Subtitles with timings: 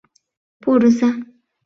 [0.61, 1.09] —Пурыза!